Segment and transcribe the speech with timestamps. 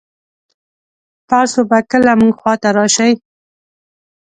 [1.29, 3.13] تاسو به کله مونږ خوا ته راشئ